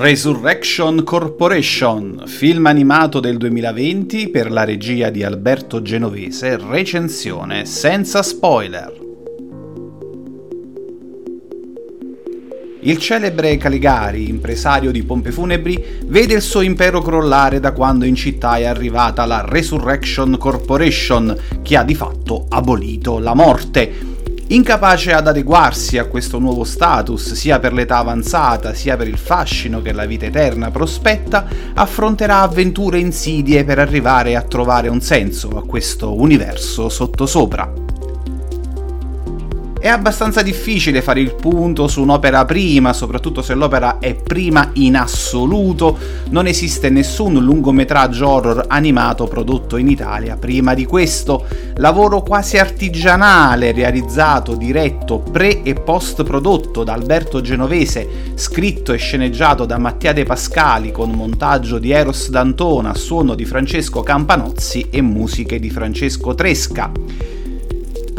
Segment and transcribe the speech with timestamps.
[0.00, 8.98] Resurrection Corporation, film animato del 2020 per la regia di Alberto Genovese, recensione senza spoiler.
[12.80, 18.14] Il celebre Caligari, impresario di pompe funebri, vede il suo impero crollare da quando in
[18.14, 24.09] città è arrivata la Resurrection Corporation, che ha di fatto abolito la morte
[24.52, 29.80] Incapace ad adeguarsi a questo nuovo status, sia per l'età avanzata, sia per il fascino
[29.80, 35.64] che la vita eterna prospetta, affronterà avventure insidie per arrivare a trovare un senso a
[35.64, 37.89] questo universo sottosopra.
[39.80, 44.94] È abbastanza difficile fare il punto su un'opera prima, soprattutto se l'opera è prima in
[44.94, 45.96] assoluto.
[46.28, 51.46] Non esiste nessun lungometraggio horror animato prodotto in Italia prima di questo.
[51.76, 59.64] Lavoro quasi artigianale, realizzato, diretto, pre e post prodotto da Alberto Genovese, scritto e sceneggiato
[59.64, 65.58] da Mattia De Pascali con montaggio di Eros D'Antona, suono di Francesco Campanozzi e musiche
[65.58, 67.39] di Francesco Tresca.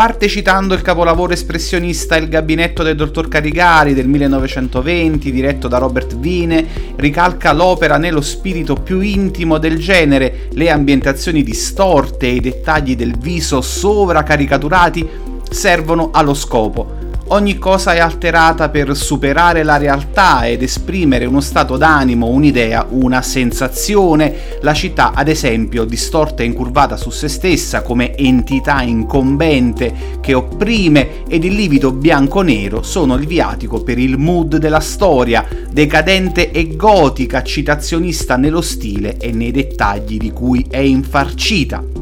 [0.02, 6.18] Parte citando il capolavoro espressionista Il gabinetto del dottor Carigari del 1920, diretto da Robert
[6.18, 12.96] Vine, ricalca l'opera nello spirito più intimo del genere, le ambientazioni distorte e i dettagli
[12.96, 15.08] del viso sovracaricaturati
[15.48, 17.01] servono allo scopo
[17.32, 23.22] ogni cosa è alterata per superare la realtà ed esprimere uno stato d'animo, un'idea, una
[23.22, 24.60] sensazione.
[24.62, 31.24] La città, ad esempio, distorta e incurvata su se stessa come entità incombente che opprime
[31.28, 37.44] ed il livido bianco-nero sono il viatico per il mood della storia, decadente e gotica,
[37.44, 42.01] citazionista nello stile e nei dettagli di cui è infarcita.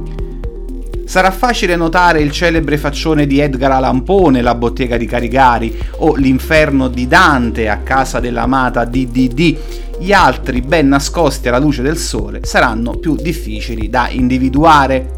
[1.10, 6.14] Sarà facile notare il celebre faccione di Edgar Allan Poe nella bottega di Carigari o
[6.16, 9.58] l'inferno di Dante a casa dell'amata DDD.
[10.00, 15.16] Gli altri, ben nascosti alla luce del sole, saranno più difficili da individuare.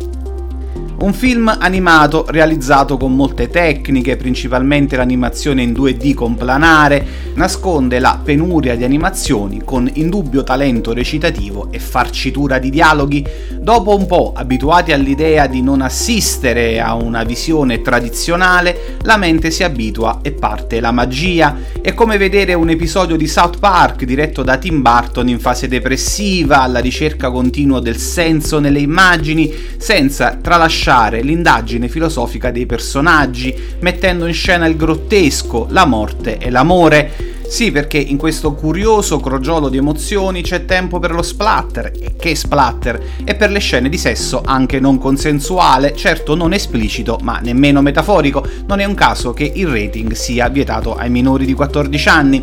[1.02, 8.22] Un film animato realizzato con molte tecniche, principalmente l'animazione in 2D con planare, nasconde la
[8.24, 13.26] penuria di animazioni con indubbio talento recitativo e farcitura di dialoghi.
[13.62, 19.64] Dopo un po' abituati all'idea di non assistere a una visione tradizionale, la mente si
[19.64, 21.56] abitua e parte la magia.
[21.80, 26.62] È come vedere un episodio di South Park diretto da Tim Burton in fase depressiva,
[26.62, 34.34] alla ricerca continua del senso nelle immagini, senza tralasciare l'indagine filosofica dei personaggi, mettendo in
[34.34, 37.31] scena il grottesco, la morte e l'amore.
[37.52, 43.04] Sì, perché in questo curioso crogiolo di emozioni c'è tempo per lo splatter, che splatter,
[43.26, 48.48] e per le scene di sesso anche non consensuale, certo non esplicito, ma nemmeno metaforico,
[48.68, 52.42] non è un caso che il rating sia vietato ai minori di 14 anni.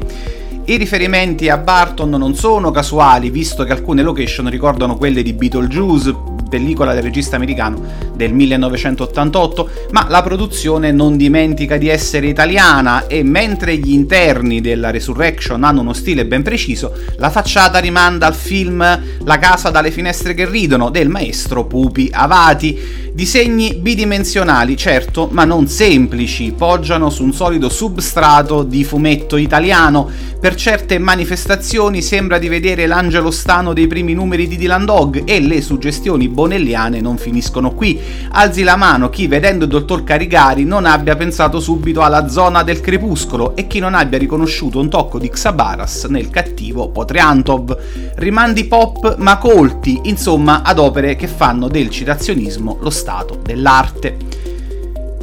[0.66, 6.14] I riferimenti a Barton non sono casuali, visto che alcune location ricordano quelle di Beetlejuice,
[6.48, 7.80] pellicola del regista americano
[8.14, 14.90] del 1988, ma la produzione non dimentica di essere italiana e mentre gli interni della
[14.90, 20.34] Resurrection hanno uno stile ben preciso, la facciata rimanda al film La casa dalle finestre
[20.34, 23.06] che ridono del maestro Pupi Avati.
[23.12, 30.08] Disegni bidimensionali, certo, ma non semplici, poggiano su un solido substrato di fumetto italiano.
[30.38, 35.40] Per certe manifestazioni sembra di vedere l'angelo stano dei primi numeri di Dylan Dog e
[35.40, 38.00] le suggestioni bonelliane non finiscono qui.
[38.30, 42.80] Alzi la mano chi vedendo il dottor Carigari non abbia pensato subito alla zona del
[42.80, 47.76] crepuscolo e chi non abbia riconosciuto un tocco di Xabaras nel cattivo Potreantov.
[48.14, 54.47] Rimandi pop ma colti, insomma ad opere che fanno del citazionismo lo stato dell'arte.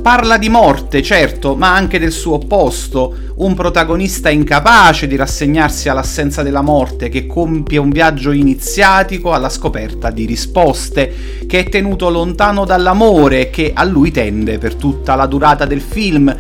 [0.06, 6.44] Parla di morte, certo, ma anche del suo opposto, un protagonista incapace di rassegnarsi all'assenza
[6.44, 12.66] della morte, che compie un viaggio iniziatico alla scoperta di risposte, che è tenuto lontano
[12.66, 16.38] dall'amore che a lui tende per tutta la durata del film,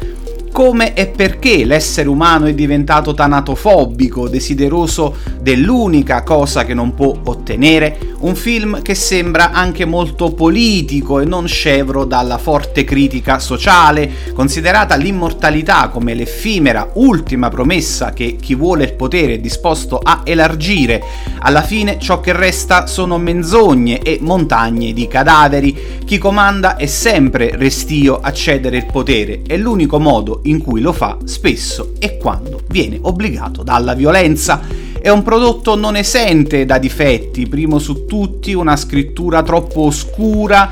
[0.56, 8.14] come e perché l'essere umano è diventato tanatofobico, desideroso dell'unica cosa che non può ottenere,
[8.20, 14.96] un film che sembra anche molto politico e non scevro dalla forte critica sociale, considerata
[14.96, 21.04] l'immortalità come l'effimera ultima promessa che chi vuole il potere è disposto a elargire,
[21.40, 27.52] alla fine ciò che resta sono menzogne e montagne di cadaveri, chi comanda è sempre
[27.56, 32.62] restio a cedere il potere, è l'unico modo in cui lo fa spesso e quando
[32.68, 34.62] viene obbligato dalla violenza
[35.06, 40.68] È un prodotto non esente da difetti, primo su tutti una scrittura troppo oscura,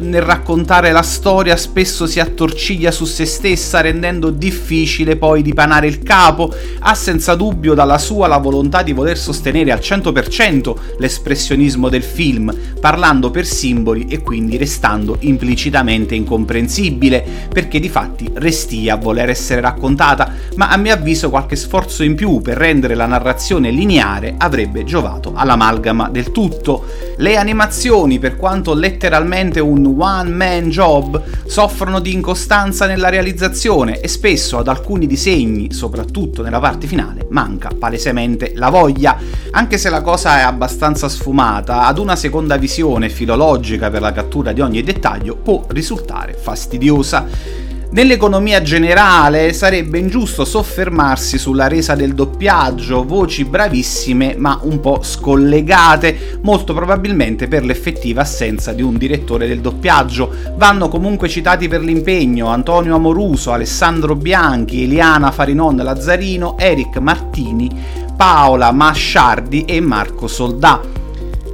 [0.00, 6.02] nel raccontare la storia spesso si attorciglia su se stessa rendendo difficile poi dipanare il
[6.02, 12.02] capo, ha senza dubbio dalla sua la volontà di voler sostenere al 100% l'espressionismo del
[12.02, 19.28] film, parlando per simboli e quindi restando implicitamente incomprensibile, perché di fatti restia a voler
[19.28, 24.34] essere raccontata, ma a mio avviso qualche sforzo in più per rendere la narrazione lineare
[24.36, 26.84] avrebbe giovato all'amalgama del tutto.
[27.18, 34.08] Le animazioni, per quanto letteralmente un one man job, soffrono di incostanza nella realizzazione e
[34.08, 39.16] spesso ad alcuni disegni, soprattutto nella parte finale, manca palesemente la voglia.
[39.52, 44.52] Anche se la cosa è abbastanza sfumata, ad una seconda visione filologica per la cattura
[44.52, 47.64] di ogni dettaglio può risultare fastidiosa.
[47.96, 56.38] Nell'economia generale sarebbe ingiusto soffermarsi sulla resa del doppiaggio, voci bravissime ma un po' scollegate,
[56.42, 60.30] molto probabilmente per l'effettiva assenza di un direttore del doppiaggio.
[60.58, 67.70] Vanno comunque citati per l'impegno Antonio Amoruso, Alessandro Bianchi, Eliana Farinon Lazzarino, Eric Martini,
[68.14, 71.05] Paola Masciardi e Marco Soldà.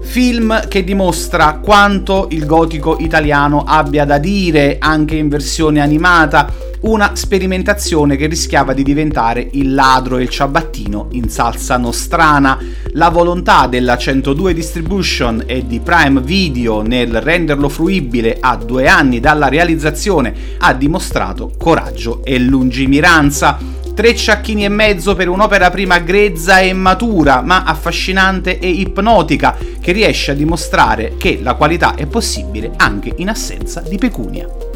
[0.03, 6.53] Film che dimostra quanto il gotico italiano abbia da dire anche in versione animata,
[6.83, 12.59] una sperimentazione che rischiava di diventare il ladro e il ciabattino in salsa nostrana.
[12.93, 19.21] La volontà della 102 Distribution e di Prime Video nel renderlo fruibile a due anni
[19.21, 23.81] dalla realizzazione ha dimostrato coraggio e lungimiranza.
[23.95, 29.93] Tre ciacchini e mezzo per un'opera prima grezza e matura, ma affascinante e ipnotica, che
[29.93, 34.72] riesce a dimostrare che la qualità è possibile anche in assenza di pecunia.